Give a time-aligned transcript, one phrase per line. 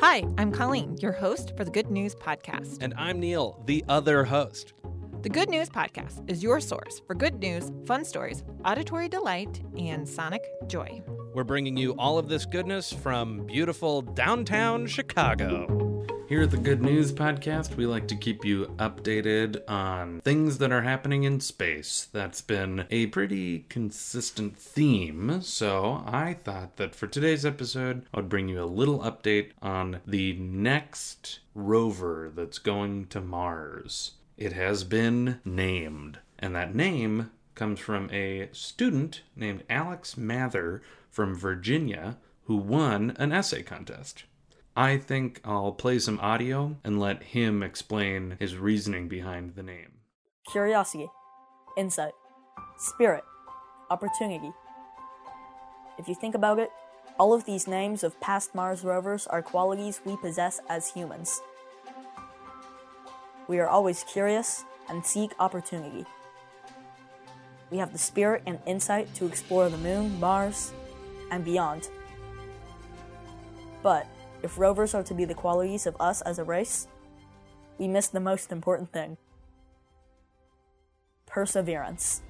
[0.00, 2.78] Hi, I'm Colleen, your host for the Good News Podcast.
[2.82, 4.74] And I'm Neil, the other host.
[5.22, 10.08] The Good News Podcast is your source for good news, fun stories, auditory delight, and
[10.08, 11.02] sonic joy.
[11.34, 15.87] We're bringing you all of this goodness from beautiful downtown Chicago.
[16.28, 20.70] Here at the Good News Podcast, we like to keep you updated on things that
[20.70, 22.06] are happening in space.
[22.12, 28.28] That's been a pretty consistent theme, so I thought that for today's episode, I would
[28.28, 34.12] bring you a little update on the next rover that's going to Mars.
[34.36, 41.34] It has been named, and that name comes from a student named Alex Mather from
[41.34, 44.24] Virginia who won an essay contest.
[44.78, 49.90] I think I'll play some audio and let him explain his reasoning behind the name.
[50.52, 51.08] Curiosity,
[51.76, 52.12] insight,
[52.76, 53.24] spirit,
[53.90, 54.52] opportunity.
[55.98, 56.70] If you think about it,
[57.18, 61.40] all of these names of past Mars rovers are qualities we possess as humans.
[63.48, 66.06] We are always curious and seek opportunity.
[67.72, 70.72] We have the spirit and insight to explore the moon, Mars,
[71.32, 71.88] and beyond.
[73.82, 74.06] But
[74.42, 76.88] if rovers are to be the qualities of us as a race,
[77.78, 79.16] we miss the most important thing
[81.26, 82.22] perseverance.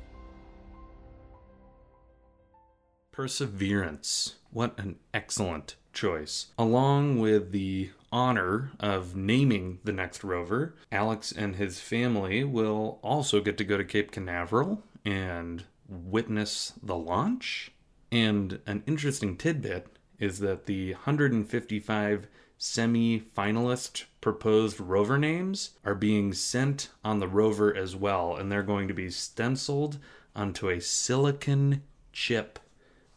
[3.12, 4.36] Perseverance.
[4.50, 6.46] What an excellent choice.
[6.58, 13.40] Along with the honor of naming the next rover, Alex and his family will also
[13.40, 17.72] get to go to Cape Canaveral and witness the launch.
[18.10, 26.32] And an interesting tidbit is that the 155 semi finalist proposed rover names are being
[26.32, 29.98] sent on the rover as well, and they're going to be stenciled
[30.34, 32.58] onto a silicon chip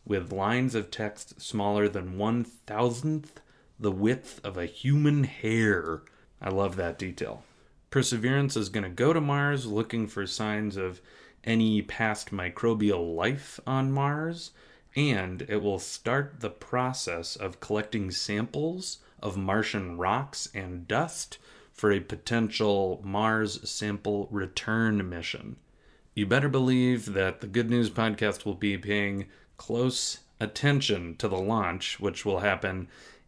[0.06, 3.42] with lines of text smaller than one thousandth
[3.80, 6.04] the width of a human hair.
[6.40, 7.44] I love that detail.
[7.90, 11.02] Perseverance is going to go to Mars looking for signs of
[11.44, 14.52] any past microbial life on Mars
[14.96, 21.38] and it will start the process of collecting samples of Martian rocks and dust
[21.72, 25.56] for a potential Mars sample return mission.
[26.14, 31.38] You better believe that the Good News Podcast will be paying close attention to the
[31.38, 32.88] launch, which will happen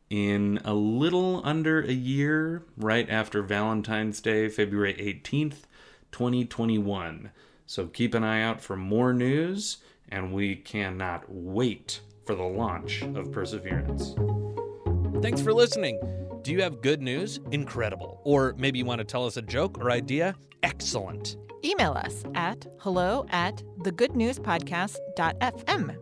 [0.09, 5.63] in a little under a year, right after Valentine's Day, February 18th,
[6.11, 7.31] 2021.
[7.65, 9.77] So keep an eye out for more news
[10.09, 14.13] and we cannot wait for the launch of Perseverance.
[15.21, 15.99] Thanks for listening.
[16.43, 17.39] Do you have good news?
[17.51, 18.19] Incredible.
[18.23, 20.35] Or maybe you want to tell us a joke or idea?
[20.61, 21.37] Excellent.
[21.63, 25.95] Email us at hello at thegoodnewspodcast.fm.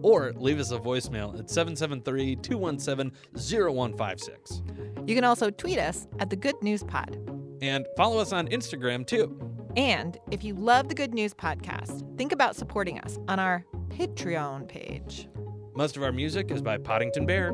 [0.00, 4.62] Or leave us a voicemail at 773 217 0156.
[5.06, 7.18] You can also tweet us at the Good News Pod.
[7.60, 9.38] And follow us on Instagram too.
[9.76, 14.68] And if you love the Good News Podcast, think about supporting us on our Patreon
[14.68, 15.28] page.
[15.74, 17.52] Most of our music is by Poddington Bear.